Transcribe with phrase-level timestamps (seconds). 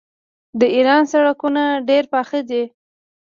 [0.59, 2.63] د ایران سړکونه ډیر پاخه دي.